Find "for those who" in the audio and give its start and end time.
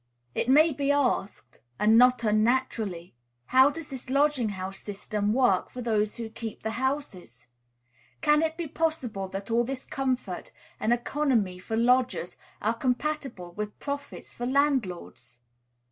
5.69-6.27